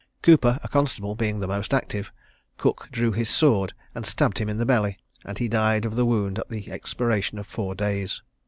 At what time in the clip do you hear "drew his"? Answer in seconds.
2.91-3.29